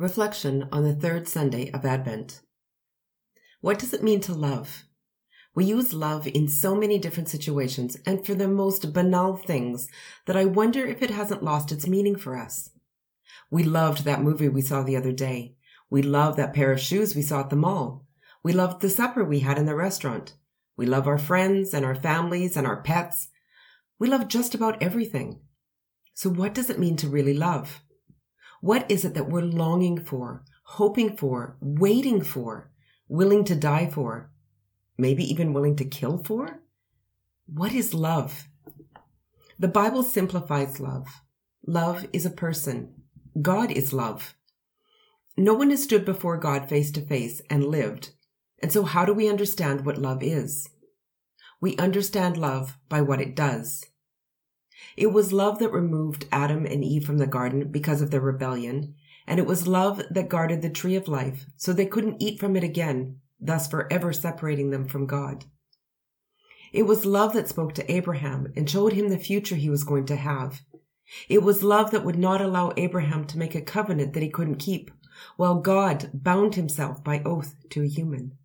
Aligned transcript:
Reflection 0.00 0.66
on 0.72 0.82
the 0.82 0.94
third 0.94 1.28
Sunday 1.28 1.70
of 1.72 1.84
Advent. 1.84 2.40
What 3.60 3.78
does 3.78 3.92
it 3.92 4.02
mean 4.02 4.22
to 4.22 4.32
love? 4.32 4.84
We 5.54 5.66
use 5.66 5.92
love 5.92 6.26
in 6.26 6.48
so 6.48 6.74
many 6.74 6.98
different 6.98 7.28
situations 7.28 7.98
and 8.06 8.24
for 8.24 8.32
the 8.32 8.48
most 8.48 8.94
banal 8.94 9.36
things 9.36 9.88
that 10.24 10.38
I 10.38 10.46
wonder 10.46 10.86
if 10.86 11.02
it 11.02 11.10
hasn't 11.10 11.42
lost 11.42 11.70
its 11.70 11.86
meaning 11.86 12.16
for 12.16 12.34
us. 12.34 12.70
We 13.50 13.62
loved 13.62 14.06
that 14.06 14.22
movie 14.22 14.48
we 14.48 14.62
saw 14.62 14.82
the 14.82 14.96
other 14.96 15.12
day. 15.12 15.56
We 15.90 16.00
loved 16.00 16.38
that 16.38 16.54
pair 16.54 16.72
of 16.72 16.80
shoes 16.80 17.14
we 17.14 17.20
saw 17.20 17.40
at 17.40 17.50
the 17.50 17.56
mall. 17.56 18.06
We 18.42 18.54
loved 18.54 18.80
the 18.80 18.88
supper 18.88 19.22
we 19.22 19.40
had 19.40 19.58
in 19.58 19.66
the 19.66 19.76
restaurant. 19.76 20.32
We 20.78 20.86
love 20.86 21.06
our 21.06 21.18
friends 21.18 21.74
and 21.74 21.84
our 21.84 21.94
families 21.94 22.56
and 22.56 22.66
our 22.66 22.80
pets. 22.80 23.28
We 23.98 24.08
love 24.08 24.28
just 24.28 24.54
about 24.54 24.82
everything. 24.82 25.40
So 26.14 26.30
what 26.30 26.54
does 26.54 26.70
it 26.70 26.78
mean 26.78 26.96
to 26.96 27.06
really 27.06 27.34
love? 27.34 27.82
What 28.60 28.90
is 28.90 29.04
it 29.04 29.14
that 29.14 29.28
we're 29.28 29.42
longing 29.42 30.04
for, 30.04 30.44
hoping 30.64 31.16
for, 31.16 31.56
waiting 31.60 32.22
for, 32.22 32.70
willing 33.08 33.44
to 33.44 33.54
die 33.54 33.88
for, 33.88 34.30
maybe 34.98 35.24
even 35.24 35.52
willing 35.52 35.76
to 35.76 35.84
kill 35.84 36.22
for? 36.22 36.60
What 37.46 37.72
is 37.72 37.94
love? 37.94 38.48
The 39.58 39.68
Bible 39.68 40.02
simplifies 40.02 40.78
love. 40.78 41.22
Love 41.66 42.06
is 42.12 42.24
a 42.24 42.30
person. 42.30 42.94
God 43.40 43.70
is 43.70 43.92
love. 43.92 44.34
No 45.36 45.54
one 45.54 45.70
has 45.70 45.82
stood 45.82 46.04
before 46.04 46.36
God 46.36 46.68
face 46.68 46.90
to 46.92 47.00
face 47.00 47.40
and 47.48 47.64
lived. 47.64 48.10
And 48.62 48.70
so 48.70 48.82
how 48.82 49.04
do 49.04 49.14
we 49.14 49.28
understand 49.28 49.86
what 49.86 49.98
love 49.98 50.22
is? 50.22 50.68
We 51.60 51.76
understand 51.76 52.36
love 52.36 52.76
by 52.88 53.00
what 53.00 53.20
it 53.20 53.34
does. 53.34 53.84
It 54.96 55.08
was 55.08 55.32
love 55.32 55.58
that 55.58 55.72
removed 55.72 56.26
Adam 56.32 56.66
and 56.66 56.84
Eve 56.84 57.04
from 57.04 57.18
the 57.18 57.26
garden 57.26 57.70
because 57.70 58.02
of 58.02 58.10
their 58.10 58.20
rebellion, 58.20 58.94
and 59.26 59.38
it 59.38 59.46
was 59.46 59.66
love 59.66 60.02
that 60.10 60.28
guarded 60.28 60.62
the 60.62 60.70
tree 60.70 60.96
of 60.96 61.08
life 61.08 61.46
so 61.56 61.72
they 61.72 61.86
couldn't 61.86 62.20
eat 62.20 62.40
from 62.40 62.56
it 62.56 62.64
again, 62.64 63.20
thus 63.40 63.68
forever 63.68 64.12
separating 64.12 64.70
them 64.70 64.86
from 64.88 65.06
God. 65.06 65.44
It 66.72 66.84
was 66.84 67.04
love 67.04 67.32
that 67.32 67.48
spoke 67.48 67.74
to 67.74 67.92
Abraham 67.92 68.52
and 68.56 68.68
showed 68.68 68.92
him 68.92 69.08
the 69.08 69.18
future 69.18 69.56
he 69.56 69.70
was 69.70 69.84
going 69.84 70.06
to 70.06 70.16
have. 70.16 70.60
It 71.28 71.42
was 71.42 71.62
love 71.62 71.90
that 71.90 72.04
would 72.04 72.18
not 72.18 72.40
allow 72.40 72.72
Abraham 72.76 73.24
to 73.26 73.38
make 73.38 73.54
a 73.54 73.60
covenant 73.60 74.12
that 74.12 74.22
he 74.22 74.30
couldn't 74.30 74.56
keep, 74.56 74.90
while 75.36 75.56
God 75.56 76.10
bound 76.14 76.54
himself 76.54 77.02
by 77.02 77.22
oath 77.24 77.56
to 77.70 77.82
a 77.82 77.88
human. 77.88 78.36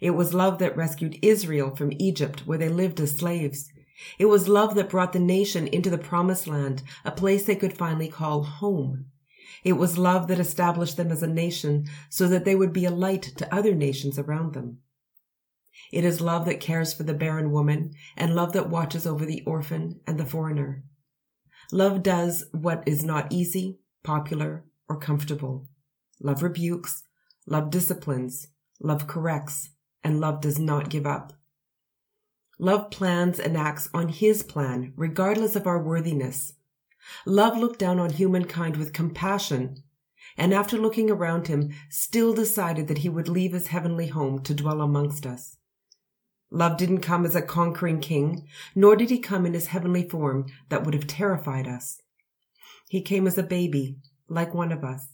It 0.00 0.10
was 0.10 0.34
love 0.34 0.58
that 0.58 0.76
rescued 0.76 1.18
Israel 1.22 1.74
from 1.74 1.92
Egypt 1.98 2.46
where 2.46 2.58
they 2.58 2.68
lived 2.68 3.00
as 3.00 3.16
slaves 3.16 3.70
it 4.18 4.26
was 4.26 4.48
love 4.48 4.74
that 4.74 4.90
brought 4.90 5.12
the 5.12 5.18
nation 5.18 5.66
into 5.66 5.90
the 5.90 5.98
promised 5.98 6.46
land, 6.46 6.82
a 7.04 7.10
place 7.10 7.44
they 7.44 7.56
could 7.56 7.76
finally 7.76 8.08
call 8.08 8.42
home. 8.44 9.06
It 9.64 9.72
was 9.72 9.98
love 9.98 10.28
that 10.28 10.38
established 10.38 10.96
them 10.96 11.10
as 11.10 11.22
a 11.22 11.26
nation 11.26 11.86
so 12.08 12.28
that 12.28 12.44
they 12.44 12.54
would 12.54 12.72
be 12.72 12.84
a 12.84 12.90
light 12.90 13.22
to 13.36 13.54
other 13.54 13.74
nations 13.74 14.18
around 14.18 14.54
them. 14.54 14.78
It 15.92 16.04
is 16.04 16.20
love 16.20 16.44
that 16.46 16.60
cares 16.60 16.92
for 16.92 17.02
the 17.02 17.14
barren 17.14 17.50
woman 17.50 17.92
and 18.16 18.34
love 18.34 18.52
that 18.52 18.68
watches 18.68 19.06
over 19.06 19.24
the 19.24 19.42
orphan 19.46 20.00
and 20.06 20.18
the 20.18 20.26
foreigner. 20.26 20.84
Love 21.72 22.02
does 22.02 22.44
what 22.52 22.82
is 22.86 23.04
not 23.04 23.32
easy, 23.32 23.78
popular, 24.02 24.64
or 24.88 24.98
comfortable. 24.98 25.68
Love 26.20 26.42
rebukes, 26.42 27.02
love 27.46 27.70
disciplines, 27.70 28.48
love 28.80 29.06
corrects, 29.06 29.70
and 30.02 30.20
love 30.20 30.40
does 30.40 30.58
not 30.58 30.88
give 30.88 31.06
up. 31.06 31.32
Love 32.58 32.90
plans 32.90 33.38
and 33.38 33.56
acts 33.56 33.88
on 33.94 34.08
his 34.08 34.42
plan, 34.42 34.92
regardless 34.96 35.54
of 35.54 35.66
our 35.66 35.80
worthiness. 35.80 36.54
Love 37.24 37.56
looked 37.56 37.78
down 37.78 37.98
on 37.98 38.10
humankind 38.10 38.76
with 38.76 38.92
compassion, 38.92 39.82
and 40.36 40.52
after 40.52 40.76
looking 40.76 41.10
around 41.10 41.46
him, 41.46 41.72
still 41.88 42.34
decided 42.34 42.88
that 42.88 42.98
he 42.98 43.08
would 43.08 43.28
leave 43.28 43.52
his 43.52 43.68
heavenly 43.68 44.08
home 44.08 44.42
to 44.42 44.54
dwell 44.54 44.80
amongst 44.80 45.24
us. 45.24 45.56
Love 46.50 46.76
didn't 46.76 47.00
come 47.00 47.24
as 47.24 47.34
a 47.34 47.42
conquering 47.42 48.00
king, 48.00 48.46
nor 48.74 48.96
did 48.96 49.10
he 49.10 49.18
come 49.18 49.46
in 49.46 49.54
his 49.54 49.68
heavenly 49.68 50.08
form 50.08 50.46
that 50.68 50.84
would 50.84 50.94
have 50.94 51.06
terrified 51.06 51.68
us. 51.68 52.00
He 52.88 53.02
came 53.02 53.26
as 53.26 53.38
a 53.38 53.42
baby, 53.42 53.98
like 54.28 54.54
one 54.54 54.72
of 54.72 54.82
us. 54.82 55.08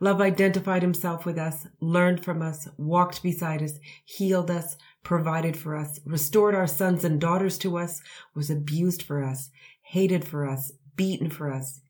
Love 0.00 0.20
identified 0.20 0.82
himself 0.82 1.24
with 1.26 1.38
us, 1.38 1.66
learned 1.80 2.24
from 2.24 2.42
us, 2.42 2.68
walked 2.76 3.22
beside 3.22 3.62
us, 3.62 3.78
healed 4.04 4.50
us, 4.50 4.76
provided 5.02 5.56
for 5.56 5.76
us, 5.76 6.00
restored 6.04 6.54
our 6.54 6.66
sons 6.66 7.04
and 7.04 7.20
daughters 7.20 7.58
to 7.58 7.76
us, 7.78 8.00
was 8.34 8.50
abused 8.50 9.02
for 9.02 9.24
us, 9.24 9.50
hated 9.82 10.26
for 10.26 10.48
us, 10.48 10.72
beaten 10.96 11.30
for 11.30 11.52
us, 11.52 11.80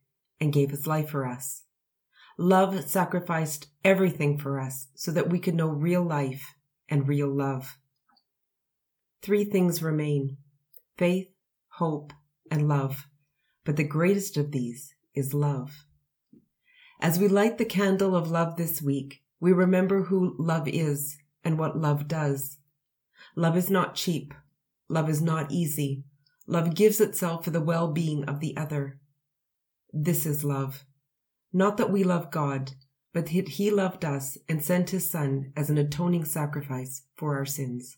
and 0.41 0.53
gave 0.53 0.71
his 0.71 0.87
life 0.87 1.11
for 1.11 1.27
us. 1.27 1.63
Love 2.39 2.89
sacrificed 2.89 3.67
everything 3.85 4.39
for 4.39 4.61
us 4.61 4.87
so 4.95 5.11
that 5.11 5.29
we 5.29 5.41
could 5.41 5.55
know 5.55 5.69
real 5.69 6.03
life 6.03 6.55
and 6.89 7.09
real 7.09 7.29
love. 7.29 7.77
Three 9.23 9.45
things 9.45 9.83
remain 9.83 10.37
faith, 10.97 11.29
hope, 11.71 12.13
and 12.51 12.69
love. 12.69 13.07
But 13.65 13.77
the 13.77 13.85
greatest 13.85 14.37
of 14.37 14.53
these 14.53 14.95
is 15.15 15.35
love. 15.35 15.85
As 17.01 17.19
we 17.19 17.29
light 17.29 17.59
the 17.59 17.65
candle 17.65 18.17
of 18.17 18.31
love 18.31 18.57
this 18.57 18.83
week, 18.83 19.23
we 19.39 19.53
remember 19.53 20.05
who 20.05 20.35
love 20.39 20.67
is 20.67 21.19
and 21.45 21.57
what 21.57 21.79
love 21.79 22.09
does. 22.09 22.59
Love 23.37 23.57
is 23.57 23.71
not 23.71 23.95
cheap. 23.95 24.35
Love 24.89 25.09
is 25.09 25.23
not 25.23 25.53
easy. 25.53 26.03
Love 26.47 26.75
gives 26.75 27.01
itself 27.01 27.45
for 27.45 27.51
the 27.51 27.61
well-being 27.61 28.25
of 28.25 28.41
the 28.41 28.57
other. 28.57 28.99
This 29.93 30.27
is 30.27 30.43
love. 30.43 30.85
Not 31.53 31.77
that 31.77 31.93
we 31.93 32.03
love 32.03 32.33
God, 32.33 32.73
but 33.13 33.27
that 33.27 33.49
he 33.49 33.71
loved 33.71 34.05
us 34.05 34.37
and 34.49 34.65
sent 34.65 34.91
his 34.91 35.09
son 35.09 35.53
as 35.57 35.71
an 35.71 35.79
atoning 35.79 36.25
sacrifice 36.25 37.03
for 37.17 37.37
our 37.37 37.47
sins. 37.47 37.97